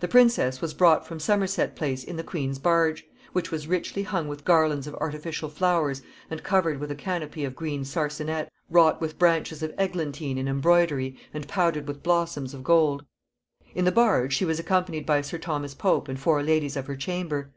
[0.00, 4.26] The princess was brought from Somerset Place in the queen's barge, which was richly hung
[4.26, 9.16] with garlands of artificial flowers and covered with a canopy of green sarcenet, wrought with
[9.16, 13.06] branches of eglantine in embroidery and powdered with blossoms of gold.
[13.72, 16.96] In the barge she was accompanied by sir Thomas Pope and four ladies of her
[16.96, 17.52] chamber.